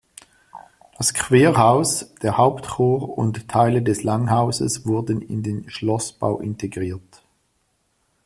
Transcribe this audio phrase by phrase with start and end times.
[0.97, 7.21] Das Querhaus, der Hauptchor und Teile des Langhauses wurden in den Schlossbau integriert.